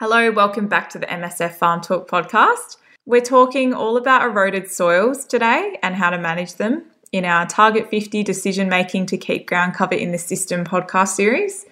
Hello, 0.00 0.30
welcome 0.30 0.66
back 0.66 0.88
to 0.88 0.98
the 0.98 1.04
MSF 1.04 1.56
Farm 1.56 1.82
Talk 1.82 2.08
podcast. 2.08 2.78
We're 3.04 3.20
talking 3.20 3.74
all 3.74 3.98
about 3.98 4.22
eroded 4.22 4.70
soils 4.70 5.26
today 5.26 5.78
and 5.82 5.94
how 5.94 6.08
to 6.08 6.16
manage 6.16 6.54
them 6.54 6.86
in 7.12 7.26
our 7.26 7.46
Target 7.46 7.90
50 7.90 8.22
Decision 8.22 8.70
Making 8.70 9.04
to 9.04 9.18
Keep 9.18 9.46
Ground 9.46 9.74
Cover 9.74 9.94
in 9.94 10.10
the 10.10 10.16
System 10.16 10.64
podcast 10.64 11.08
series. 11.08 11.66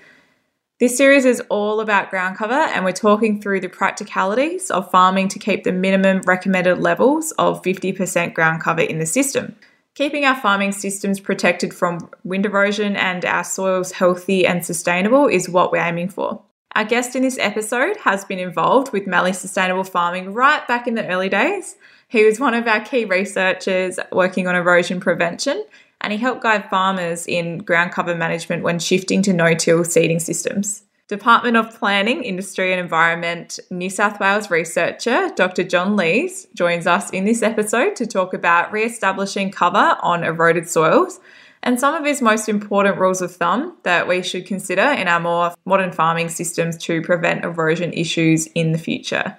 This 0.78 0.94
series 0.94 1.24
is 1.24 1.40
all 1.48 1.80
about 1.80 2.10
ground 2.10 2.36
cover, 2.36 2.52
and 2.52 2.84
we're 2.84 2.92
talking 2.92 3.40
through 3.40 3.60
the 3.60 3.70
practicalities 3.70 4.70
of 4.70 4.90
farming 4.90 5.28
to 5.28 5.38
keep 5.38 5.64
the 5.64 5.72
minimum 5.72 6.20
recommended 6.26 6.80
levels 6.80 7.32
of 7.38 7.62
50% 7.62 8.34
ground 8.34 8.62
cover 8.62 8.82
in 8.82 8.98
the 8.98 9.06
system. 9.06 9.56
Keeping 9.94 10.26
our 10.26 10.38
farming 10.38 10.72
systems 10.72 11.18
protected 11.18 11.72
from 11.72 12.10
wind 12.24 12.44
erosion 12.44 12.94
and 12.94 13.24
our 13.24 13.42
soils 13.42 13.92
healthy 13.92 14.46
and 14.46 14.66
sustainable 14.66 15.28
is 15.28 15.48
what 15.48 15.72
we're 15.72 15.78
aiming 15.78 16.10
for. 16.10 16.42
Our 16.78 16.84
guest 16.84 17.16
in 17.16 17.22
this 17.22 17.38
episode 17.40 17.96
has 18.04 18.24
been 18.24 18.38
involved 18.38 18.92
with 18.92 19.08
Mallee 19.08 19.32
Sustainable 19.32 19.82
Farming 19.82 20.32
right 20.32 20.64
back 20.68 20.86
in 20.86 20.94
the 20.94 21.04
early 21.08 21.28
days. 21.28 21.74
He 22.06 22.24
was 22.24 22.38
one 22.38 22.54
of 22.54 22.68
our 22.68 22.78
key 22.78 23.04
researchers 23.04 23.98
working 24.12 24.46
on 24.46 24.54
erosion 24.54 25.00
prevention, 25.00 25.64
and 26.00 26.12
he 26.12 26.20
helped 26.20 26.44
guide 26.44 26.70
farmers 26.70 27.26
in 27.26 27.58
ground 27.58 27.90
cover 27.90 28.14
management 28.14 28.62
when 28.62 28.78
shifting 28.78 29.22
to 29.22 29.32
no 29.32 29.54
till 29.54 29.82
seeding 29.82 30.20
systems. 30.20 30.84
Department 31.08 31.56
of 31.56 31.76
Planning, 31.76 32.22
Industry 32.22 32.70
and 32.72 32.80
Environment 32.80 33.58
New 33.72 33.90
South 33.90 34.20
Wales 34.20 34.48
researcher 34.48 35.30
Dr. 35.34 35.64
John 35.64 35.96
Leys 35.96 36.46
joins 36.54 36.86
us 36.86 37.10
in 37.10 37.24
this 37.24 37.42
episode 37.42 37.96
to 37.96 38.06
talk 38.06 38.32
about 38.32 38.70
re 38.70 38.84
establishing 38.84 39.50
cover 39.50 39.96
on 40.00 40.22
eroded 40.22 40.68
soils 40.68 41.18
and 41.62 41.78
some 41.78 41.94
of 41.94 42.04
his 42.04 42.22
most 42.22 42.48
important 42.48 42.98
rules 42.98 43.20
of 43.20 43.34
thumb 43.34 43.76
that 43.82 44.08
we 44.08 44.22
should 44.22 44.46
consider 44.46 44.82
in 44.82 45.08
our 45.08 45.20
more 45.20 45.54
modern 45.64 45.92
farming 45.92 46.28
systems 46.28 46.76
to 46.78 47.02
prevent 47.02 47.44
erosion 47.44 47.92
issues 47.92 48.46
in 48.48 48.72
the 48.72 48.78
future. 48.78 49.36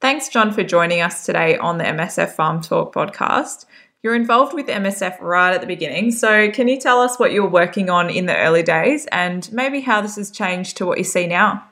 Thanks, 0.00 0.28
John, 0.28 0.52
for 0.52 0.64
joining 0.64 1.00
us 1.00 1.26
today 1.26 1.58
on 1.58 1.78
the 1.78 1.84
MSF 1.84 2.30
Farm 2.30 2.62
Talk 2.62 2.94
podcast. 2.94 3.66
You're 4.02 4.14
involved 4.14 4.54
with 4.54 4.66
MSF 4.66 5.20
right 5.20 5.52
at 5.52 5.60
the 5.60 5.66
beginning, 5.66 6.10
so 6.10 6.50
can 6.50 6.68
you 6.68 6.80
tell 6.80 7.00
us 7.00 7.18
what 7.18 7.32
you 7.32 7.42
were 7.42 7.50
working 7.50 7.90
on 7.90 8.08
in 8.08 8.24
the 8.24 8.36
early 8.36 8.62
days 8.62 9.06
and 9.12 9.50
maybe 9.52 9.80
how 9.80 10.00
this 10.00 10.16
has 10.16 10.30
changed 10.30 10.78
to 10.78 10.86
what 10.86 10.96
you 10.96 11.04
see 11.04 11.26
now? 11.26 11.66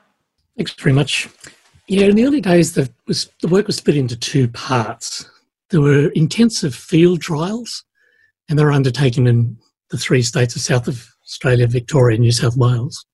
Thanks 0.55 0.73
very 0.73 0.93
much. 0.93 1.27
Yeah, 1.87 2.05
in 2.05 2.15
the 2.15 2.25
early 2.25 2.41
days, 2.41 2.73
the, 2.73 2.87
was, 3.07 3.31
the 3.41 3.47
work 3.47 3.65
was 3.65 3.77
split 3.77 3.97
into 3.97 4.15
two 4.15 4.47
parts. 4.47 5.27
There 5.69 5.81
were 5.81 6.09
intensive 6.09 6.75
field 6.75 7.21
trials, 7.21 7.83
and 8.47 8.59
they 8.59 8.63
were 8.63 8.71
undertaken 8.71 9.25
in 9.25 9.57
the 9.89 9.97
three 9.97 10.21
states 10.21 10.55
of 10.55 10.61
South 10.61 10.87
of 10.87 11.09
Australia, 11.23 11.67
Victoria, 11.67 12.15
and 12.15 12.23
New 12.23 12.31
South 12.31 12.57
Wales. 12.57 13.05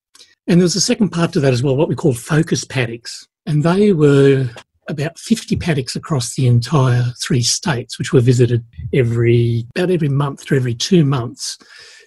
And 0.47 0.59
there 0.59 0.65
was 0.65 0.75
a 0.75 0.81
second 0.81 1.09
part 1.09 1.33
to 1.33 1.39
that 1.39 1.53
as 1.53 1.63
well, 1.63 1.75
what 1.75 1.89
we 1.89 1.95
call 1.95 2.13
focus 2.13 2.63
paddocks. 2.63 3.27
And 3.45 3.63
they 3.63 3.93
were 3.93 4.49
about 4.87 5.17
50 5.17 5.55
paddocks 5.55 5.95
across 5.95 6.35
the 6.35 6.47
entire 6.47 7.05
three 7.21 7.41
states, 7.41 7.97
which 7.97 8.13
were 8.13 8.21
visited 8.21 8.63
every 8.93 9.65
about 9.75 9.89
every 9.89 10.09
month 10.09 10.45
to 10.45 10.55
every 10.55 10.75
two 10.75 11.03
months 11.03 11.57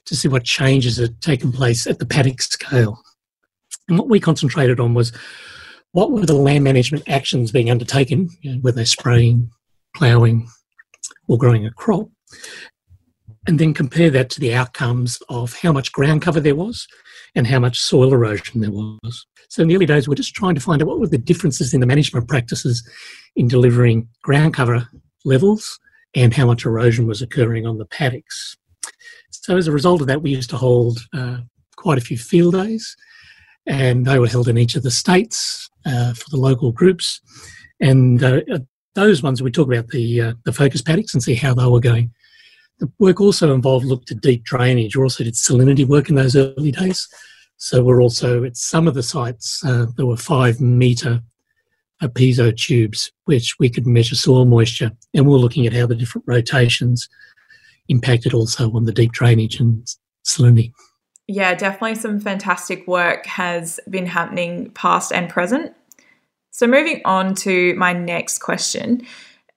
to 0.06 0.16
see 0.16 0.28
what 0.28 0.44
changes 0.44 0.97
had 0.97 1.20
taken 1.20 1.53
place 1.53 1.86
at 1.86 1.98
the 1.98 2.06
paddock 2.06 2.41
scale. 2.41 3.03
And 3.88 3.98
what 3.98 4.08
we 4.08 4.20
concentrated 4.20 4.80
on 4.80 4.94
was 4.94 5.12
what 5.92 6.10
were 6.10 6.27
the 6.27 6.34
land 6.34 6.64
management 6.64 7.08
actions 7.08 7.50
being 7.50 7.70
undertaken, 7.70 8.28
you 8.42 8.58
know, 8.58 8.84
spraying, 8.84 9.50
ploughing, 9.94 10.48
or 11.27 11.38
growing 11.38 11.66
a 11.66 11.72
crop, 11.72 12.08
and 13.48 13.58
then 13.58 13.72
compare 13.72 14.10
that 14.10 14.28
to 14.28 14.41
the 14.41 14.54
outcomes 14.54 15.18
of 15.30 15.54
how 15.54 15.72
much 15.72 15.91
ground 15.91 16.20
cover 16.20 16.38
there 16.38 16.54
was 16.54 16.86
and 17.34 17.46
how 17.46 17.58
much 17.58 17.80
soil 17.80 18.12
erosion 18.12 18.60
there 18.60 18.70
was. 18.70 19.27
So 19.48 19.62
in 19.62 19.68
the 19.68 19.74
early 19.74 19.86
days, 19.86 20.06
we're 20.06 20.16
just 20.16 20.34
trying 20.34 20.54
to 20.54 20.60
find 20.60 20.82
out 20.82 20.88
what 20.88 21.00
were 21.00 21.06
the 21.06 21.16
differences 21.16 21.72
in 21.72 21.81
the 21.81 21.86
management 21.86 22.28
practices 22.28 22.86
in 23.36 23.48
delivering 23.48 24.06
ground 24.22 24.53
cover 24.53 24.86
levels 25.25 25.81
and 26.14 26.34
how 26.34 26.44
much 26.44 26.66
erosion 26.66 27.06
was 27.06 27.22
occurring 27.22 27.66
on 27.66 27.78
the 27.78 27.86
paddocks. 27.86 28.54
So 29.31 29.56
as 29.56 29.66
a 29.66 29.72
result 29.72 30.03
of 30.03 30.09
that, 30.09 30.20
we 30.20 30.30
used 30.30 30.50
to 30.50 30.59
hold 30.59 30.98
uh, 31.15 31.38
quite 31.76 31.97
a 31.97 32.03
few 32.03 32.19
field 32.19 32.53
days, 32.53 32.94
and 33.66 34.04
they 34.04 34.19
were 34.19 34.28
held 34.28 34.48
in 34.48 34.59
each 34.59 34.76
of 34.76 34.82
the 34.82 34.91
states 34.91 35.70
uh, 35.86 36.12
for 36.12 36.28
the 36.28 36.36
local 36.36 36.70
groups. 36.70 37.22
And 37.80 38.22
uh, 38.22 38.41
those 38.94 39.22
ones 39.22 39.41
we 39.41 39.50
talk 39.50 39.69
about 39.69 39.88
the 39.88 40.20
uh, 40.20 40.32
the 40.44 40.53
focus 40.53 40.82
paddocks 40.82 41.15
and 41.15 41.22
see 41.22 41.34
how 41.34 41.54
they 41.54 41.66
were 41.66 41.80
going. 41.80 42.12
The 42.78 42.91
work 42.99 43.21
also 43.21 43.53
involved 43.53 43.84
looked 43.84 44.11
at 44.11 44.21
deep 44.21 44.44
drainage. 44.44 44.97
We 44.97 45.03
also 45.03 45.25
did 45.25 45.34
salinity 45.34 45.87
work 45.87 46.09
in 46.09 46.15
those 46.15 46.37
early 46.37 46.71
days. 46.71 47.09
So 47.56 47.83
we're 47.83 48.00
also 48.00 48.44
at 48.44 48.56
some 48.56 48.87
of 48.87 48.94
the 48.94 49.03
sites, 49.03 49.65
uh, 49.65 49.87
there 49.97 50.06
were 50.06 50.16
five 50.16 50.61
metre 50.61 51.21
piezo 52.06 52.56
tubes, 52.56 53.11
which 53.25 53.59
we 53.59 53.69
could 53.69 53.87
measure 53.87 54.15
soil 54.15 54.44
moisture. 54.44 54.93
And 55.15 55.27
we're 55.27 55.39
looking 55.39 55.66
at 55.66 55.72
how 55.72 55.87
the 55.87 55.97
different 55.97 56.27
rotations 56.28 57.09
impacted 57.89 58.33
also 58.33 58.72
on 58.72 58.84
the 58.84 58.93
deep 58.93 59.12
drainage 59.12 59.59
and 59.59 59.84
salinity. 60.25 60.72
Yeah, 61.27 61.55
definitely 61.55 61.97
some 61.97 62.21
fantastic 62.21 62.87
work 62.87 63.27
has 63.27 63.81
been 63.91 64.06
happening 64.06 64.71
past 64.71 65.12
and 65.12 65.28
present. 65.28 65.75
So 66.50 66.66
moving 66.66 67.03
on 67.05 67.34
to 67.37 67.75
my 67.75 67.93
next 67.93 68.39
question. 68.39 69.03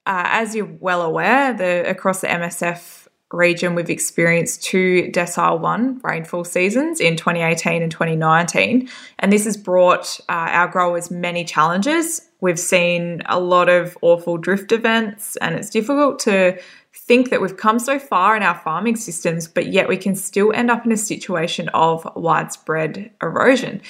Uh, 0.06 0.26
as 0.26 0.56
you're 0.56 0.66
well 0.80 1.03
aware, 1.03 1.53
the 1.53 1.88
across 1.88 2.22
the 2.22 2.28
MSF 2.28 3.00
region, 3.34 3.75
we've 3.75 3.90
experienced 3.90 4.64
two 4.64 5.09
decile 5.14 5.59
one 5.59 6.00
rainfall 6.03 6.44
seasons 6.44 7.00
in 7.00 7.16
2018 7.16 7.81
and 7.81 7.92
2019. 7.92 8.90
And 9.19 9.31
this 9.31 9.46
has 9.46 9.58
brought 9.58 10.19
uh, 10.30 10.50
our 10.52 10.68
growers 10.68 11.12
many 11.12 11.44
challenges. 11.44 12.30
We've 12.41 12.59
seen 12.59 13.22
a 13.28 13.40
lot 13.40 13.70
of 13.70 13.97
awful 14.02 14.38
drift 14.38 14.72
events, 14.72 15.36
and 15.38 15.56
it's 15.56 15.70
difficult 15.70 16.20
to 16.20 16.59
think 16.94 17.30
that 17.30 17.41
we've 17.41 17.58
come 17.58 17.80
so 17.80 18.00
far 18.00 18.36
in 18.36 18.44
our 18.44 18.56
farming 18.56 18.96
systems, 18.96 19.47
but 19.47 19.68
yet 19.68 19.88
we 19.88 19.97
can 19.97 20.16
still 20.16 20.52
end 20.53 20.70
up 20.70 20.86
in 20.86 20.91
a 20.91 20.97
situation 20.97 21.70
of 21.70 22.08
widespread 22.16 23.12
erosion. 23.22 23.81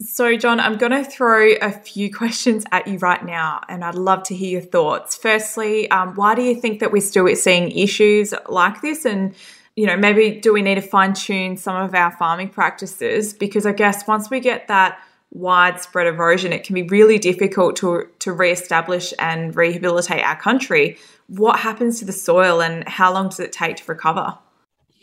So, 0.00 0.36
John, 0.36 0.60
I'm 0.60 0.76
going 0.76 0.92
to 0.92 1.04
throw 1.04 1.54
a 1.60 1.72
few 1.72 2.12
questions 2.14 2.64
at 2.70 2.86
you 2.86 2.98
right 2.98 3.24
now, 3.24 3.60
and 3.68 3.84
I'd 3.84 3.96
love 3.96 4.22
to 4.24 4.34
hear 4.34 4.50
your 4.50 4.60
thoughts. 4.60 5.16
Firstly, 5.16 5.90
um, 5.90 6.14
why 6.14 6.34
do 6.34 6.42
you 6.42 6.54
think 6.54 6.80
that 6.80 6.92
we're 6.92 7.02
still 7.02 7.34
seeing 7.34 7.72
issues 7.72 8.32
like 8.48 8.80
this? 8.80 9.04
And, 9.04 9.34
you 9.74 9.86
know, 9.86 9.96
maybe 9.96 10.40
do 10.40 10.52
we 10.52 10.62
need 10.62 10.76
to 10.76 10.82
fine 10.82 11.14
tune 11.14 11.56
some 11.56 11.76
of 11.76 11.94
our 11.94 12.12
farming 12.12 12.50
practices? 12.50 13.32
Because 13.32 13.66
I 13.66 13.72
guess 13.72 14.06
once 14.06 14.30
we 14.30 14.38
get 14.38 14.68
that 14.68 15.00
widespread 15.32 16.06
erosion, 16.06 16.52
it 16.52 16.62
can 16.62 16.74
be 16.74 16.84
really 16.84 17.18
difficult 17.18 17.76
to, 17.76 18.08
to 18.20 18.32
re-establish 18.32 19.12
and 19.18 19.54
rehabilitate 19.54 20.22
our 20.22 20.40
country. 20.40 20.96
What 21.26 21.58
happens 21.58 21.98
to 21.98 22.04
the 22.04 22.12
soil 22.12 22.62
and 22.62 22.88
how 22.88 23.12
long 23.12 23.30
does 23.30 23.40
it 23.40 23.52
take 23.52 23.76
to 23.78 23.84
recover? 23.86 24.38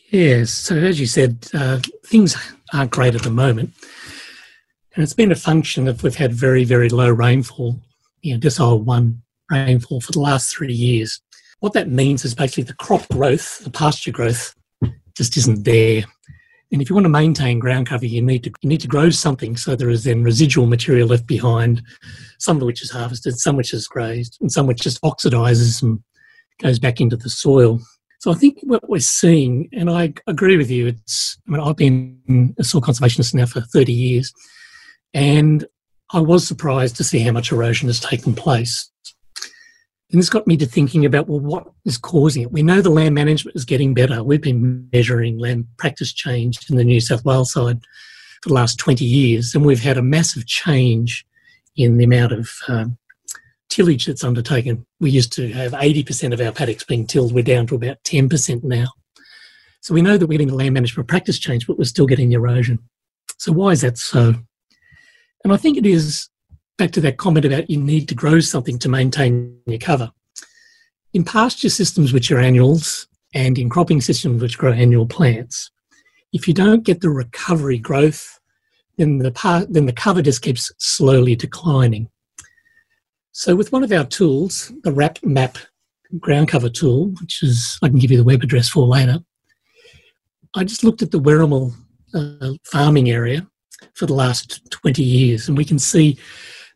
Yes, 0.10 0.52
so 0.52 0.76
as 0.76 1.00
you 1.00 1.06
said, 1.06 1.50
uh, 1.54 1.80
things 2.06 2.38
aren't 2.74 2.92
great 2.92 3.16
at 3.16 3.24
the 3.24 3.30
moment. 3.30 3.74
And 4.96 5.04
it's 5.04 5.14
been 5.14 5.32
a 5.32 5.36
function 5.36 5.90
of 5.90 6.04
we've 6.04 6.16
had 6.16 6.34
very, 6.34 6.64
very 6.64 6.88
low 6.88 7.10
rainfall, 7.10 7.78
you 8.22 8.34
know, 8.34 8.40
decile 8.40 8.82
one 8.82 9.22
rainfall 9.52 10.00
for 10.00 10.14
the 10.14 10.22
last 10.22 10.56
three 10.56 10.74
years. 10.74 11.22
What 11.60 11.74
that 11.74 11.90
means 11.90 12.24
is 12.24 12.34
basically 12.34 12.64
the 12.64 12.76
crop 12.76 13.06
growth, 13.10 13.60
the 13.60 13.70
pasture 13.70 14.12
growth, 14.12 14.56
just 15.18 15.36
isn't 15.36 15.66
there. 15.66 16.04
And 16.72 16.82
if 16.82 16.90
you 16.90 16.96
want 16.96 17.06
to 17.06 17.10
maintain 17.10 17.60
ground 17.60 17.88
cover, 17.88 18.06
you 18.06 18.22
need 18.22 18.44
to 18.46 18.52
you 18.62 18.70
need 18.70 18.82
to 18.82 18.88
grow 18.88 19.10
something 19.10 19.56
so 19.58 19.76
there 19.76 19.90
is 19.90 20.06
then 20.06 20.24
residual 20.24 20.66
material 20.66 21.10
left 21.10 21.28
behind, 21.28 21.82
some 22.40 22.58
of 22.58 22.64
which 22.64 22.82
is 22.82 22.92
harvested, 22.92 23.38
some 23.38 23.56
which 23.58 23.74
is 23.74 23.88
grazed, 23.88 24.38
and 24.42 24.52
some 24.52 24.66
which 24.66 24.82
just 24.82 25.02
oxidizes 25.02 25.84
and 25.84 26.00
goes 26.62 26.80
back 26.80 27.02
into 27.02 27.18
the 27.18 27.30
soil. 27.30 27.80
So 28.20 28.32
I 28.32 28.36
think 28.36 28.60
what 28.64 28.90
we're 28.90 29.00
seeing, 29.00 29.70
and 29.74 29.90
I 29.90 30.14
agree 30.26 30.58
with 30.58 30.72
you, 30.72 30.88
it's 30.88 31.38
I 31.48 31.52
mean 31.52 31.62
I've 31.62 31.76
been 31.76 32.56
a 32.58 32.64
soil 32.64 32.82
conservationist 32.82 33.34
now 33.34 33.46
for 33.46 33.62
30 33.62 33.92
years. 33.92 34.34
And 35.16 35.66
I 36.12 36.20
was 36.20 36.46
surprised 36.46 36.98
to 36.98 37.04
see 37.04 37.20
how 37.20 37.32
much 37.32 37.52
erosion 37.52 37.88
has 37.88 38.02
taken 38.02 38.36
place. 38.36 38.92
And 40.12 40.22
this 40.22 40.30
got 40.30 40.46
me 40.46 40.58
to 40.58 40.66
thinking 40.66 41.06
about 41.06 41.28
well, 41.28 41.40
what 41.40 41.66
is 41.86 41.98
causing 41.98 42.44
it? 42.44 42.52
We 42.52 42.62
know 42.62 42.82
the 42.82 42.90
land 42.90 43.16
management 43.16 43.56
is 43.56 43.66
getting 43.66 43.94
better. 43.94 44.24
We've 44.24 44.42
been 44.42 44.88
measuring 44.94 45.40
land 45.40 45.68
practice 45.78 46.14
change 46.14 46.60
in 46.70 46.76
the 46.76 46.84
New 46.84 47.00
South 47.00 47.26
Wales 47.26 47.54
side 47.54 47.80
for 48.44 48.50
the 48.50 48.56
last 48.56 48.78
20 48.78 49.04
years, 49.04 49.56
and 49.56 49.66
we've 49.66 49.82
had 49.82 49.98
a 49.98 50.04
massive 50.04 50.46
change 50.46 51.26
in 51.78 51.98
the 51.98 52.04
amount 52.04 52.34
of 52.34 52.52
um, 52.68 52.98
tillage 53.70 54.06
that's 54.06 54.24
undertaken. 54.24 54.86
We 55.00 55.10
used 55.12 55.34
to 55.34 55.52
have 55.54 55.72
80% 55.72 56.34
of 56.34 56.42
our 56.42 56.52
paddocks 56.52 56.84
being 56.84 57.08
tilled, 57.08 57.34
we're 57.34 57.44
down 57.44 57.68
to 57.68 57.76
about 57.76 58.04
10% 58.04 58.64
now. 58.64 58.88
So 59.80 59.94
we 59.94 60.02
know 60.02 60.18
that 60.18 60.28
we're 60.28 60.38
getting 60.38 60.50
the 60.50 60.56
land 60.56 60.74
management 60.74 61.08
practice 61.08 61.40
change, 61.40 61.68
but 61.68 61.78
we're 61.78 61.86
still 61.86 62.06
getting 62.06 62.34
erosion. 62.34 62.80
So 63.38 63.54
why 63.54 63.72
is 63.72 63.82
that 63.82 63.98
so? 63.98 64.36
And 65.46 65.54
I 65.54 65.58
think 65.58 65.78
it 65.78 65.86
is 65.86 66.28
back 66.80 66.90
to 66.94 67.02
that 67.02 67.18
comment 67.18 67.46
about 67.46 67.70
you 67.70 67.80
need 67.80 68.10
to 68.10 68.16
grow 68.16 68.40
something 68.40 68.80
to 68.80 68.90
maintain 68.90 69.60
your 69.68 69.78
cover. 69.78 70.12
In 71.14 71.24
pasture 71.24 71.70
systems, 71.70 72.12
which 72.12 72.32
are 72.32 72.40
annuals, 72.40 73.08
and 73.36 73.60
in 73.60 73.70
cropping 73.70 74.02
systems, 74.02 74.42
which 74.42 74.58
grow 74.58 74.72
annual 74.72 75.06
plants, 75.06 75.70
if 76.34 76.48
you 76.48 76.54
don't 76.56 76.84
get 76.84 77.02
the 77.02 77.12
recovery 77.12 77.78
growth, 77.78 78.40
then 78.98 79.20
the 79.20 79.30
part, 79.30 79.72
then 79.72 79.86
the 79.86 79.94
cover 79.94 80.24
just 80.24 80.42
keeps 80.42 80.72
slowly 80.80 81.36
declining. 81.36 82.10
So, 83.32 83.56
with 83.56 83.72
one 83.72 83.84
of 83.84 83.92
our 83.92 84.06
tools, 84.06 84.74
the 84.82 84.92
RAP 84.92 85.24
Map 85.24 85.60
ground 86.20 86.48
cover 86.48 86.70
tool, 86.70 87.14
which 87.22 87.44
is 87.44 87.78
I 87.84 87.90
can 87.90 88.00
give 88.00 88.10
you 88.10 88.18
the 88.18 88.24
web 88.24 88.42
address 88.42 88.68
for 88.68 88.88
later, 88.88 89.20
I 90.56 90.64
just 90.64 90.84
looked 90.84 91.04
at 91.04 91.12
the 91.12 91.20
Werribee 91.20 91.72
uh, 92.16 92.54
farming 92.64 93.12
area 93.12 93.48
for 93.96 94.06
the 94.06 94.14
last 94.14 94.70
20 94.72 95.02
years, 95.04 95.48
and 95.48 95.58
we 95.58 95.66
can 95.66 95.80
see 95.80 96.18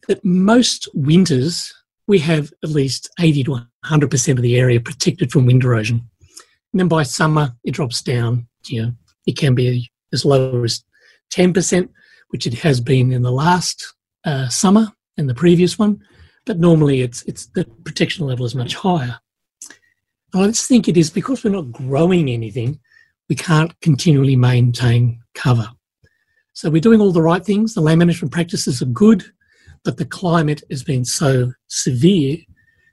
that 0.08 0.24
most 0.26 0.88
winters 0.94 1.74
we 2.08 2.18
have 2.18 2.52
at 2.64 2.72
least 2.72 3.08
80 3.20 3.44
to 3.44 3.60
100% 3.86 4.32
of 4.32 4.42
the 4.42 4.58
area 4.58 4.80
protected 4.80 5.32
from 5.32 5.46
wind 5.46 5.64
erosion. 5.64 5.98
And 6.74 6.80
then 6.80 6.88
by 6.88 7.04
summer, 7.04 7.54
it 7.64 7.76
drops 7.76 8.02
down. 8.02 8.48
You 8.66 8.82
know, 8.82 8.94
it 9.28 9.38
can 9.38 9.54
be 9.54 9.92
as 10.12 10.26
low 10.26 10.64
as 10.64 10.84
10%, 11.32 11.88
which 12.30 12.48
it 12.48 12.56
has 12.56 12.82
been 12.82 13.12
in 13.12 13.22
the 13.22 13.32
last 13.32 13.94
uh, 14.26 14.48
summer 14.50 14.92
and 15.18 15.30
the 15.30 15.36
previous 15.36 15.78
one. 15.78 16.02
But 16.46 16.60
normally, 16.60 17.02
it's 17.02 17.22
it's 17.24 17.46
the 17.48 17.66
protection 17.84 18.26
level 18.26 18.46
is 18.46 18.56
much 18.56 18.74
higher. 18.74 19.20
I 20.34 20.48
just 20.48 20.68
think 20.68 20.88
it 20.88 20.98
is 20.98 21.12
because 21.12 21.44
we're 21.44 21.52
not 21.52 21.72
growing 21.72 22.30
anything, 22.30 22.80
we 23.30 23.36
can't 23.36 23.80
continually 23.82 24.36
maintain 24.36 25.22
cover. 25.36 25.70
So 26.60 26.70
we're 26.70 26.82
doing 26.82 27.00
all 27.00 27.14
the 27.14 27.22
right 27.22 27.46
things. 27.46 27.74
The 27.74 27.80
land 27.80 28.00
management 28.00 28.34
practices 28.34 28.82
are 28.82 28.86
good, 28.88 29.24
but 29.86 29.96
the 29.96 30.04
climate 30.04 30.62
has 30.70 30.84
been 30.84 31.06
so 31.06 31.54
severe 31.70 32.38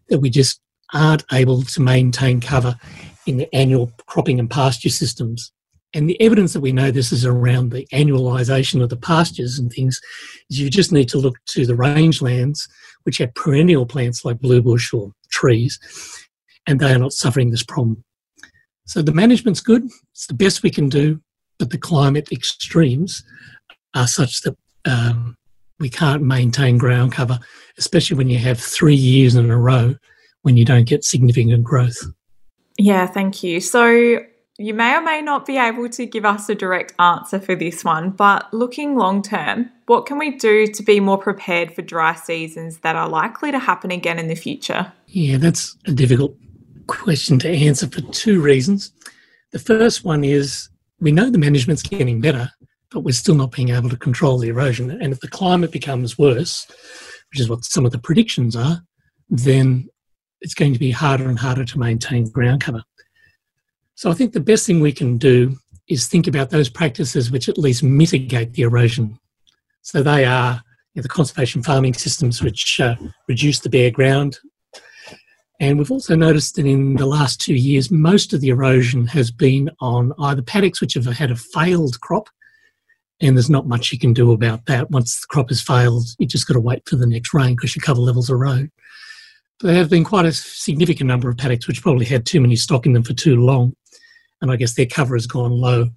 that 0.09 0.21
we 0.21 0.31
just 0.31 0.61
aren't 0.95 1.25
able 1.33 1.63
to 1.63 1.83
maintain 1.83 2.41
cover 2.41 2.77
in 3.27 3.39
the 3.39 3.53
annual 3.53 3.91
cropping 4.07 4.39
and 4.39 4.49
pasture 4.49 4.89
systems. 4.89 5.51
And 5.95 6.09
the 6.09 6.21
evidence 6.21 6.53
that 6.53 6.61
we 6.61 6.71
know 6.71 6.93
this 6.93 7.11
is 7.11 7.27
around 7.27 7.73
the 7.73 7.89
annualisation 7.93 8.85
of 8.85 8.89
the 8.89 8.97
pastures 8.97 9.59
and 9.59 9.73
things 9.73 10.01
is 10.49 10.61
you 10.61 10.71
just 10.71 10.93
need 10.93 11.09
to 11.09 11.19
look 11.19 11.35
to 11.47 11.67
the 11.67 11.75
rangelands, 11.75 12.69
which 13.03 13.19
have 13.19 13.35
perennial 13.35 13.85
plants 13.85 14.25
like 14.25 14.39
bluebush 14.39 14.95
or 14.95 15.11
trees, 15.33 15.81
and 16.69 16.79
they 16.79 16.93
are 16.93 17.01
not 17.01 17.13
suffering 17.13 17.51
this 17.51 17.65
problem. 17.65 18.05
So 18.85 19.03
the 19.03 19.13
management's 19.13 19.61
good, 19.61 19.83
it's 20.13 20.29
the 20.29 20.35
best 20.35 20.63
we 20.63 20.71
can 20.71 20.89
do, 20.89 21.21
but 21.59 21.71
the 21.71 21.79
climate 21.79 22.31
extremes 22.31 23.25
are 23.97 24.07
such 24.07 24.43
that 24.43 24.57
um, 24.85 25.37
we 25.81 25.91
can't 25.91 26.23
maintain 26.23 26.79
ground 26.79 27.13
cover, 27.13 27.39
especially 27.79 28.17
when 28.17 28.29
you 28.29 28.39
have 28.39 28.61
three 28.61 28.95
years 28.95 29.35
in 29.35 29.51
a 29.51 29.59
row 29.59 29.95
when 30.43 30.57
you 30.57 30.65
don't 30.65 30.87
get 30.87 31.05
significant 31.05 31.65
growth. 31.65 31.99
Yeah, 32.79 33.07
thank 33.07 33.43
you. 33.43 33.61
So 33.61 34.21
you 34.59 34.75
may 34.75 34.95
or 34.95 35.03
may 35.03 35.21
not 35.21 35.45
be 35.45 35.59
able 35.59 35.89
to 35.89 36.07
give 36.07 36.25
us 36.25 36.49
a 36.49 36.55
direct 36.55 36.95
answer 36.99 37.41
for 37.41 37.55
this 37.55 37.85
one, 37.85 38.11
but 38.11 38.53
looking 38.55 38.97
long 38.97 39.23
term, 39.23 39.71
what 39.87 40.07
can 40.07 40.19
we 40.19 40.37
do 40.37 40.67
to 40.67 40.83
be 40.83 41.01
more 41.01 41.19
prepared 41.19 41.75
for 41.75 41.83
dry 41.83 42.15
seasons 42.15 42.79
that 42.79 42.97
are 42.97 43.09
likely 43.09 43.51
to 43.51 43.59
happen 43.59 43.91
again 43.91 44.19
in 44.19 44.29
the 44.29 44.35
future? 44.35 44.93
Yeah, 45.09 45.37
that's 45.39 45.77
a 45.87 45.93
difficult 45.93 46.37
question 46.87 47.39
to 47.41 47.49
answer 47.51 47.89
for 47.89 48.01
two 48.13 48.41
reasons. 48.41 48.93
The 49.53 49.59
first 49.59 50.05
one 50.05 50.25
is 50.25 50.69
we 51.01 51.13
know 51.13 51.31
the 51.31 51.39
management's 51.39 51.83
getting 51.83 52.21
better, 52.21 52.51
but 52.97 53.05
we're 53.05 53.13
still 53.13 53.35
not 53.35 53.53
being 53.53 53.69
able 53.69 53.91
to 53.91 53.97
control 53.99 54.39
the 54.39 54.49
erosion. 54.49 54.91
And 54.91 55.13
if 55.13 55.21
the 55.21 55.29
climate 55.29 55.71
becomes 55.71 56.17
worse, 56.17 56.67
which 57.31 57.39
is 57.39 57.47
what 57.47 57.63
some 57.63 57.85
of 57.85 57.93
the 57.93 57.99
predictions 57.99 58.57
are, 58.57 58.81
then 59.29 59.87
it's 60.41 60.55
going 60.55 60.73
to 60.73 60.79
be 60.79 60.93
harder 60.93 61.29
and 61.29 61.39
harder 61.39 61.67
to 61.67 61.79
maintain 61.79 62.31
ground 62.31 62.63
cover. 62.63 62.83
So 63.97 64.11
I 64.11 64.15
think 64.15 64.33
the 64.33 64.41
best 64.41 64.67
thing 64.67 64.81
we 64.81 64.93
can 64.93 65.19
do 65.19 65.57
is 65.91 66.07
think 66.07 66.27
about 66.27 66.49
those 66.49 66.71
practices 66.71 67.31
which 67.31 67.51
at 67.51 67.59
least 67.59 67.83
mitigate 67.83 68.55
the 68.55 68.63
erosion. 68.63 69.19
So 69.83 70.03
they 70.03 70.25
are 70.25 70.63
you 70.95 71.01
know, 71.01 71.03
the 71.03 71.11
conservation 71.11 71.63
farming 71.63 71.93
systems 71.93 72.43
which 72.43 72.81
uh, 72.81 72.97
reduce 73.29 73.59
the 73.59 73.69
bare 73.69 73.91
ground. 73.91 74.39
And 75.61 75.77
we've 75.77 75.93
also 75.93 76.17
noticed 76.17 76.57
that 76.57 76.65
in 76.65 76.95
the 76.97 77.05
last 77.05 77.43
two 77.43 77.57
years, 77.57 77.91
most 77.91 78.33
of 78.33 78.41
the 78.41 78.49
erosion 78.49 79.07
has 79.09 79.31
been 79.31 79.69
on 79.81 80.15
either 80.19 80.41
paddocks 80.41 80.81
which 80.81 80.95
have 80.95 81.05
had 81.05 81.31
a 81.31 81.37
failed 81.37 82.01
crop, 82.01 82.31
and 83.21 83.37
there's 83.37 83.51
not 83.51 83.67
much 83.67 83.93
you 83.93 83.99
can 83.99 84.13
do 84.13 84.33
about 84.33 84.67
that. 84.67 84.91
Once 84.91 85.21
the 85.21 85.27
crop 85.29 85.49
has 85.49 85.63
failed, 85.63 86.07
you 86.19 86.27
just 86.27 86.47
got 86.47 86.55
to 86.55 86.61
wait 86.61 86.83
for 86.89 86.97
the 86.97 87.07
next 87.07 87.33
rain 87.33 87.55
because 87.55 87.75
your 87.75 87.83
cover 87.83 88.01
levels 88.01 88.31
erode. 88.31 88.71
There 89.61 89.75
have 89.75 89.89
been 89.89 90.05
quite 90.05 90.27
a 90.27 90.33
significant 90.33 91.09
number 91.09 91.31
of 91.31 91.39
paddocks 91.39 91.67
which 91.67 91.81
probably 91.83 92.05
had 92.05 92.27
too 92.27 92.41
many 92.41 92.57
stock 92.57 92.85
in 92.85 92.93
them 92.93 93.03
for 93.03 93.15
too 93.15 93.37
long 93.37 93.75
and 94.41 94.51
I 94.51 94.57
guess 94.57 94.75
their 94.75 94.87
cover 94.87 95.15
has 95.15 95.27
gone 95.27 95.53
low 95.53 95.89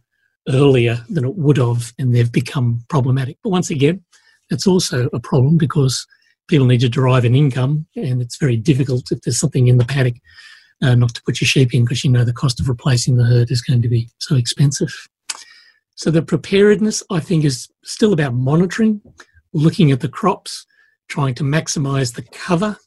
earlier 0.48 1.04
than 1.10 1.26
it 1.26 1.36
would 1.36 1.58
have, 1.58 1.94
and 2.00 2.16
they've 2.16 2.32
become 2.32 2.84
problematic. 2.90 3.38
But 3.44 3.50
once 3.50 3.70
again, 3.70 4.04
it's 4.50 4.68
also 4.68 5.10
a 5.14 5.20
problem 5.20 5.58
because 5.58 6.08
people 6.48 6.66
need 6.66 6.82
to 6.82 6.90
derive 6.90 7.26
an 7.26 7.36
income, 7.36 7.86
and 7.96 8.22
it's 8.22 8.38
very 8.38 8.58
difficult 8.58 9.12
if 9.12 9.22
there's 9.22 9.40
something 9.40 9.68
in 9.68 9.78
the 9.78 9.86
paddock 9.86 10.16
uh, 10.82 10.96
not 10.96 11.14
to 11.16 11.24
put 11.24 11.42
your 11.42 11.48
sheep 11.48 11.74
in 11.74 11.84
because 11.84 12.04
you 12.04 12.10
know 12.10 12.24
the 12.24 12.34
cost 12.34 12.60
of 12.60 12.70
replacing 12.70 13.18
the 13.18 13.26
herd 13.26 13.52
is 13.52 13.62
going 13.62 13.82
to 13.82 13.90
be 13.90 14.10
so 14.20 14.36
expensive. 14.36 15.08
So 16.00 16.10
the 16.12 16.22
preparedness, 16.22 17.04
I 17.10 17.20
think, 17.20 17.44
is 17.44 17.68
still 17.84 18.14
about 18.14 18.34
monitoring, 18.34 19.02
looking 19.52 19.92
at 19.92 20.00
the 20.00 20.08
crops, 20.08 20.66
trying 21.10 21.36
to 21.36 21.44
maximise 21.44 22.16
the 22.16 22.22
cover, 22.22 22.78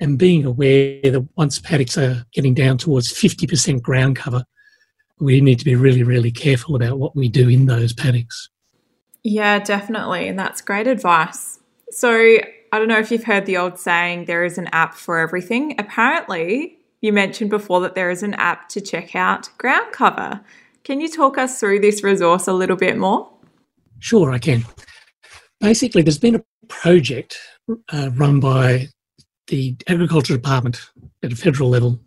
and 0.00 0.18
being 0.18 0.44
aware 0.44 1.00
that 1.02 1.26
once 1.38 1.58
paddocks 1.58 1.96
are 1.96 2.26
getting 2.34 2.52
down 2.52 2.76
towards 2.76 3.10
50% 3.10 3.80
ground 3.80 4.16
cover, 4.16 4.44
we 5.18 5.40
need 5.40 5.60
to 5.60 5.64
be 5.64 5.74
really, 5.74 6.02
really 6.02 6.30
careful 6.30 6.76
about 6.76 6.98
what 6.98 7.16
we 7.16 7.26
do 7.26 7.48
in 7.48 7.64
those 7.64 7.94
paddocks. 7.94 8.50
Yeah, 9.22 9.58
definitely. 9.58 10.28
And 10.28 10.38
that's 10.38 10.60
great 10.60 10.86
advice. 10.86 11.58
So, 11.88 12.12
I 12.12 12.78
don't 12.78 12.88
know 12.88 12.98
if 12.98 13.10
you've 13.10 13.24
heard 13.24 13.46
the 13.46 13.56
old 13.56 13.78
saying, 13.78 14.26
there 14.26 14.44
is 14.44 14.58
an 14.58 14.68
app 14.72 14.92
for 14.92 15.20
everything. 15.20 15.74
Apparently, 15.78 16.76
you 17.00 17.14
mentioned 17.14 17.48
before 17.48 17.80
that 17.80 17.94
there 17.94 18.10
is 18.10 18.22
an 18.22 18.34
app 18.34 18.68
to 18.70 18.82
check 18.82 19.16
out 19.16 19.48
ground 19.56 19.90
cover. 19.92 20.42
Can 20.84 21.00
you 21.00 21.08
talk 21.08 21.38
us 21.38 21.60
through 21.60 21.80
this 21.80 22.02
resource 22.02 22.48
a 22.48 22.52
little 22.52 22.76
bit 22.76 22.98
more? 22.98 23.30
Sure, 24.00 24.32
I 24.32 24.38
can. 24.38 24.64
Basically, 25.60 26.02
there's 26.02 26.18
been 26.18 26.34
a 26.34 26.44
project 26.68 27.38
uh, 27.92 28.10
run 28.14 28.40
by 28.40 28.88
the 29.46 29.76
Agriculture 29.88 30.34
Department 30.34 30.80
at 31.22 31.32
a 31.32 31.36
federal 31.36 31.68
level 31.68 32.00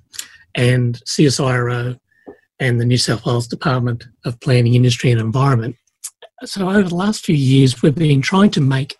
and 0.55 1.01
CSIRO 1.05 1.97
and 2.59 2.81
the 2.81 2.85
New 2.85 2.97
South 2.97 3.25
Wales 3.25 3.47
Department 3.47 4.07
of 4.25 4.39
Planning, 4.41 4.73
Industry 4.73 5.11
and 5.11 5.21
Environment. 5.21 5.75
So, 6.43 6.69
over 6.69 6.89
the 6.89 6.95
last 6.95 7.25
few 7.25 7.35
years, 7.35 7.81
we've 7.81 7.95
been 7.95 8.21
trying 8.21 8.51
to 8.51 8.61
make 8.61 8.97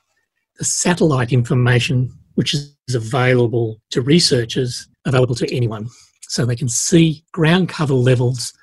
the 0.58 0.66
satellite 0.66 1.34
information, 1.34 2.12
which 2.36 2.54
is 2.54 2.76
available 2.94 3.82
to 3.92 4.02
researchers, 4.02 4.88
available 5.06 5.36
to 5.36 5.54
anyone. 5.54 5.90
So 6.28 6.46
they 6.46 6.56
can 6.56 6.70
see 6.70 7.24
ground 7.34 7.70
cover 7.70 7.94
levels 7.94 8.54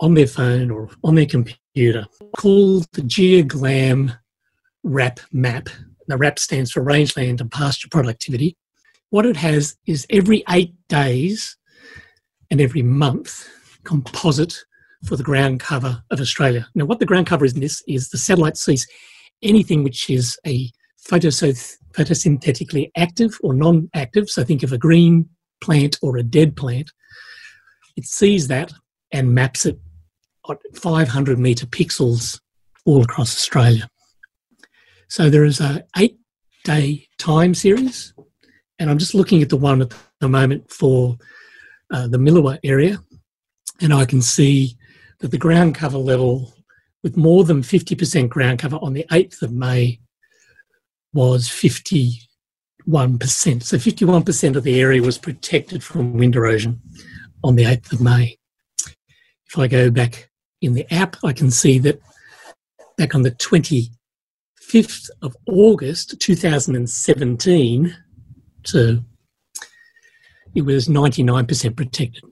on 0.00 0.14
their 0.14 0.26
phone 0.26 0.70
or 0.70 0.88
on 1.04 1.14
their 1.14 1.26
computer, 1.26 2.06
called 2.36 2.86
the 2.92 3.02
GeoGlam 3.02 4.16
RAP 4.82 5.20
map. 5.32 5.68
The 6.08 6.16
RAP 6.16 6.38
stands 6.38 6.72
for 6.72 6.82
Rangeland 6.82 7.40
and 7.40 7.50
Pasture 7.50 7.88
Productivity. 7.90 8.56
What 9.10 9.26
it 9.26 9.36
has 9.36 9.76
is 9.86 10.06
every 10.10 10.42
eight 10.48 10.74
days 10.88 11.56
and 12.50 12.60
every 12.60 12.82
month, 12.82 13.48
composite 13.84 14.64
for 15.04 15.16
the 15.16 15.22
ground 15.22 15.60
cover 15.60 16.02
of 16.10 16.20
Australia. 16.20 16.66
Now, 16.74 16.84
what 16.84 16.98
the 16.98 17.06
ground 17.06 17.26
cover 17.26 17.44
is 17.44 17.54
in 17.54 17.60
this 17.60 17.82
is 17.86 18.08
the 18.08 18.18
satellite 18.18 18.56
sees 18.56 18.86
anything 19.42 19.84
which 19.84 20.10
is 20.10 20.38
a 20.46 20.70
photosynthetically 21.08 22.90
active 22.96 23.38
or 23.42 23.54
non 23.54 23.88
active. 23.94 24.28
So 24.28 24.44
think 24.44 24.62
of 24.62 24.72
a 24.72 24.78
green 24.78 25.28
plant 25.60 25.98
or 26.02 26.16
a 26.16 26.22
dead 26.22 26.56
plant. 26.56 26.90
It 27.96 28.04
sees 28.04 28.48
that 28.48 28.72
and 29.12 29.34
maps 29.34 29.66
it 29.66 29.78
500 30.74 31.38
metre 31.38 31.66
pixels 31.66 32.40
all 32.84 33.02
across 33.02 33.34
Australia. 33.34 33.88
So 35.08 35.28
there 35.28 35.44
is 35.44 35.60
a 35.60 35.84
eight 35.96 36.18
day 36.64 37.06
time 37.18 37.54
series, 37.54 38.14
and 38.78 38.90
I'm 38.90 38.98
just 38.98 39.14
looking 39.14 39.42
at 39.42 39.48
the 39.48 39.56
one 39.56 39.82
at 39.82 39.92
the 40.20 40.28
moment 40.28 40.70
for 40.70 41.16
uh, 41.92 42.06
the 42.06 42.18
Millewa 42.18 42.58
area, 42.64 43.02
and 43.80 43.92
I 43.92 44.04
can 44.04 44.22
see 44.22 44.76
that 45.18 45.30
the 45.30 45.38
ground 45.38 45.74
cover 45.74 45.98
level, 45.98 46.54
with 47.02 47.16
more 47.16 47.44
than 47.44 47.62
50% 47.62 48.28
ground 48.28 48.58
cover 48.58 48.76
on 48.76 48.92
the 48.92 49.04
8th 49.10 49.42
of 49.42 49.52
May, 49.52 50.00
was 51.12 51.48
51%. 51.48 52.22
So 52.88 53.76
51% 53.76 54.56
of 54.56 54.62
the 54.62 54.80
area 54.80 55.02
was 55.02 55.18
protected 55.18 55.82
from 55.82 56.14
wind 56.14 56.36
erosion 56.36 56.80
on 57.42 57.56
the 57.56 57.64
8th 57.64 57.92
of 57.92 58.00
May. 58.00 58.38
If 59.46 59.58
I 59.58 59.66
go 59.66 59.90
back 59.90 60.29
in 60.60 60.74
the 60.74 60.92
app, 60.92 61.16
I 61.24 61.32
can 61.32 61.50
see 61.50 61.78
that 61.80 62.00
back 62.96 63.14
on 63.14 63.22
the 63.22 63.30
25th 63.30 65.08
of 65.22 65.36
August 65.46 66.20
2017, 66.20 67.96
so 68.64 68.98
it 70.54 70.62
was 70.62 70.88
99% 70.88 71.76
protected. 71.76 72.24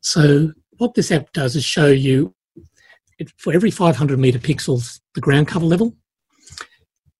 So 0.00 0.52
what 0.78 0.94
this 0.94 1.12
app 1.12 1.32
does 1.32 1.56
is 1.56 1.64
show 1.64 1.88
you 1.88 2.34
for 3.36 3.52
every 3.52 3.70
500 3.70 4.18
meter 4.18 4.38
pixels 4.38 5.00
the 5.14 5.20
ground 5.20 5.48
cover 5.48 5.66
level, 5.66 5.94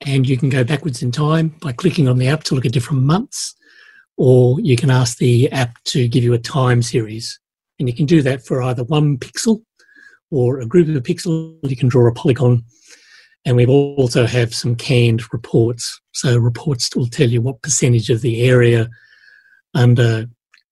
and 0.06 0.28
you 0.28 0.36
can 0.36 0.48
go 0.48 0.64
backwards 0.64 1.02
in 1.02 1.10
time 1.10 1.48
by 1.60 1.72
clicking 1.72 2.08
on 2.08 2.18
the 2.18 2.28
app 2.28 2.44
to 2.44 2.54
look 2.54 2.64
at 2.64 2.72
different 2.72 3.02
months, 3.02 3.54
or 4.16 4.60
you 4.60 4.76
can 4.76 4.90
ask 4.90 5.18
the 5.18 5.50
app 5.50 5.82
to 5.84 6.08
give 6.08 6.24
you 6.24 6.32
a 6.32 6.38
time 6.38 6.82
series. 6.82 7.38
And 7.78 7.88
you 7.88 7.94
can 7.94 8.06
do 8.06 8.22
that 8.22 8.44
for 8.44 8.62
either 8.62 8.84
one 8.84 9.18
pixel 9.18 9.62
or 10.30 10.60
a 10.60 10.66
group 10.66 10.88
of 10.88 11.02
pixels. 11.02 11.58
You 11.62 11.76
can 11.76 11.88
draw 11.88 12.06
a 12.06 12.12
polygon. 12.12 12.64
And 13.44 13.56
we 13.56 13.66
also 13.66 14.26
have 14.26 14.54
some 14.54 14.76
canned 14.76 15.32
reports. 15.32 16.00
So 16.12 16.36
reports 16.36 16.94
will 16.94 17.06
tell 17.06 17.28
you 17.28 17.40
what 17.40 17.62
percentage 17.62 18.10
of 18.10 18.20
the 18.20 18.42
area 18.42 18.88
under 19.74 20.26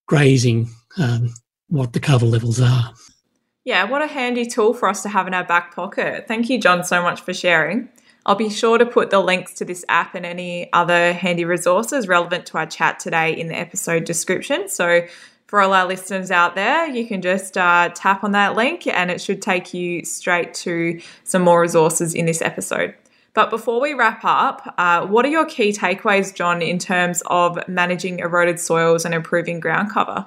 grazing, 0.07 0.69
um, 0.99 1.33
what 1.69 1.93
the 1.93 2.01
cover 2.01 2.27
levels 2.27 2.61
are. 2.61 2.93
Yeah, 3.65 3.85
what 3.85 4.03
a 4.03 4.07
handy 4.07 4.47
tool 4.47 4.75
for 4.75 4.89
us 4.89 5.03
to 5.03 5.09
have 5.09 5.27
in 5.27 5.35
our 5.35 5.45
back 5.45 5.75
pocket. 5.75 6.27
Thank 6.29 6.49
you, 6.49 6.61
John, 6.61 6.85
so 6.85 7.03
much 7.03 7.21
for 7.21 7.35
sharing. 7.35 7.89
I'll 8.25 8.37
be 8.37 8.51
sure 8.51 8.79
to 8.79 8.87
put 8.87 9.11
the 9.11 9.21
links 9.21 9.55
to 9.55 9.65
this 9.65 9.85
app 9.89 10.15
and 10.15 10.27
any 10.27 10.73
other 10.73 11.13
handy 11.13 11.45
resources 11.45 12.09
relevant 12.09 12.47
to 12.47 12.59
our 12.59 12.67
chat 12.67 12.99
today 12.99 13.33
in 13.33 13.49
the 13.49 13.57
episode 13.57 14.05
description. 14.05 14.69
So, 14.69 15.07
for 15.47 15.61
all 15.61 15.73
our 15.73 15.87
listeners 15.87 16.31
out 16.31 16.55
there, 16.55 16.89
you 16.89 17.07
can 17.07 17.23
just 17.23 17.57
uh, 17.57 17.91
tap 17.95 18.25
on 18.25 18.33
that 18.33 18.57
link 18.57 18.87
and 18.87 19.11
it 19.11 19.21
should 19.21 19.41
take 19.41 19.73
you 19.73 20.05
straight 20.05 20.55
to 20.55 21.01
some 21.25 21.43
more 21.43 21.61
resources 21.61 22.15
in 22.15 22.27
this 22.27 22.43
episode. 22.43 22.95
But 23.33 23.51
before 23.51 23.81
we 23.81 23.93
wrap 23.93 24.21
up, 24.25 24.75
uh, 24.79 25.07
what 25.07 25.25
are 25.25 25.29
your 25.29 25.45
key 25.45 25.71
takeaways, 25.71 26.35
John, 26.35 26.63
in 26.63 26.79
terms 26.79 27.23
of 27.27 27.59
managing 27.69 28.21
eroded 28.21 28.59
soils 28.59 29.05
and 29.05 29.15
improving 29.15 29.61
ground 29.61 29.93
cover? 29.93 30.27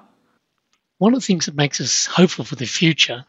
One 0.99 1.13
of 1.13 1.21
the 1.21 1.25
things 1.25 1.47
that 1.47 1.55
makes 1.55 1.81
us 1.81 2.05
hopeful 2.05 2.45
for 2.45 2.55
the 2.55 2.67
future 2.67 3.25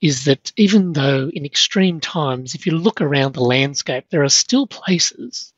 is 0.00 0.26
that 0.26 0.52
even 0.56 0.92
though 0.92 1.30
in 1.32 1.44
extreme 1.44 1.98
times, 1.98 2.54
if 2.54 2.66
you 2.66 2.72
look 2.72 3.00
around 3.00 3.34
the 3.34 3.42
landscape, 3.42 4.04
there 4.10 4.22
are 4.22 4.28
still 4.28 4.66
places 4.66 5.52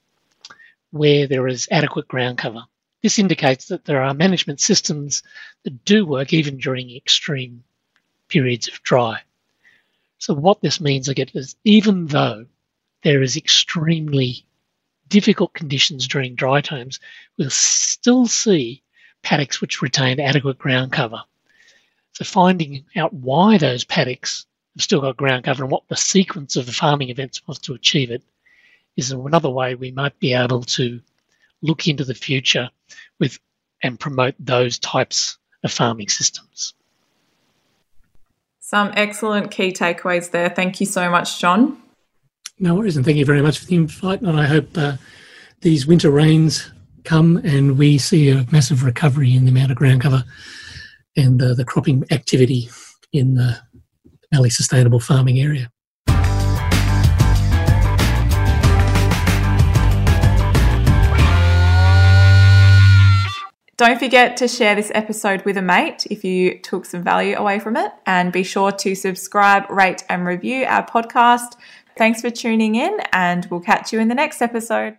where 0.93 1.27
there 1.27 1.47
is 1.47 1.69
adequate 1.71 2.09
ground 2.09 2.39
cover. 2.39 2.65
This 3.03 3.19
indicates 3.19 3.69
that 3.69 3.85
there 3.85 4.03
are 4.03 4.15
management 4.15 4.61
systems 4.61 5.23
that 5.63 5.85
do 5.85 6.05
work 6.05 6.33
even 6.33 6.59
during 6.59 6.95
extreme 6.95 7.65
periods 8.29 8.69
of 8.69 8.83
dry. 8.83 9.21
So, 10.19 10.35
what 10.35 10.61
this 10.61 10.81
means, 10.81 11.09
I 11.09 11.15
get, 11.15 11.35
is 11.35 11.57
even 11.65 12.07
though 12.07 12.47
there 13.03 13.23
is 13.23 13.37
extremely 13.37 14.45
difficult 15.09 15.55
conditions 15.55 16.07
during 16.07 16.35
dry 16.35 16.61
times, 16.61 17.01
we'll 17.37 17.51
still 17.51 18.27
see 18.27 18.83
paddocks 19.23 19.61
which 19.61 19.83
retain 19.83 20.21
adequate 20.21 20.59
ground 20.59 20.93
cover. 20.93 21.23
So 22.13 22.25
finding 22.25 22.85
out 22.97 23.13
why 23.13 23.59
those 23.59 23.85
paddocks 23.85 24.47
have 24.77 24.83
still 24.83 25.01
got 25.01 25.17
ground 25.17 25.45
cover 25.45 25.65
and 25.65 25.73
what 25.73 25.89
the 25.89 25.97
sequence 25.97 26.57
of 26.57 26.67
the 26.67 26.73
farming 26.73 27.11
events 27.11 27.47
was 27.47 27.59
to 27.61 27.75
achieve 27.75 28.11
it 28.11 28.23
is 28.97 29.11
another 29.11 29.51
way 29.51 29.75
we 29.75 29.91
might 29.91 30.19
be 30.19 30.35
able 30.35 30.63
to 30.63 31.01
look 31.63 31.87
into 31.89 32.05
the 32.05 32.15
future 32.15 32.71
with 33.19 33.39
and 33.83 33.99
promote 33.99 34.35
those 34.39 34.79
types 34.79 35.39
of 35.65 35.73
farming 35.73 36.09
systems. 36.09 36.75
Some 38.59 38.93
excellent 38.95 39.51
key 39.51 39.73
takeaways 39.73 40.31
there. 40.31 40.49
Thank 40.49 40.81
you 40.81 40.87
so 40.87 41.11
much, 41.11 41.41
John. 41.41 41.83
No 42.59 42.75
worries, 42.75 42.97
and 42.97 43.05
thank 43.05 43.17
you 43.17 43.25
very 43.25 43.43
much 43.43 43.59
for 43.59 43.67
the 43.67 43.77
invite. 43.77 44.21
And 44.21 44.39
I 44.39 44.45
hope 44.45 44.77
uh, 44.77 44.97
these 45.63 45.87
winter 45.87 46.11
rains 46.11 46.71
come 47.05 47.39
and 47.39 47.79
we 47.79 47.99
see 47.99 48.29
a 48.31 48.47
massive 48.53 48.85
recovery 48.85 49.35
in 49.35 49.45
the 49.45 49.51
amount 49.51 49.71
of 49.71 49.77
ground 49.79 50.03
cover 50.03 50.25
and 51.17 51.43
uh, 51.43 51.55
the 51.55 51.65
cropping 51.65 52.05
activity 52.11 52.69
in 53.13 53.35
the 53.35 53.59
Mallee 54.31 54.51
Sustainable 54.51 55.01
Farming 55.01 55.41
area. 55.41 55.71
Don't 63.81 63.99
forget 63.99 64.37
to 64.37 64.47
share 64.47 64.75
this 64.75 64.93
episode 64.95 65.43
with 65.47 65.57
a 65.57 65.63
mate 65.63 66.07
if 66.11 66.23
you 66.23 66.59
took 66.59 66.85
some 66.85 67.03
value 67.03 67.35
away 67.35 67.59
from 67.59 67.79
it. 67.79 67.91
And 68.05 68.31
be 68.31 68.43
sure 68.43 68.71
to 68.73 68.95
subscribe, 68.95 69.71
rate, 69.71 70.05
and 70.11 70.27
review 70.27 70.67
our 70.67 70.85
podcast. 70.85 71.57
Thanks 71.97 72.21
for 72.21 72.29
tuning 72.29 72.75
in, 72.75 73.01
and 73.15 73.47
we'll 73.51 73.63
catch 73.63 73.91
you 73.91 73.99
in 73.99 74.09
the 74.09 74.15
next 74.15 74.43
episode. 74.43 74.99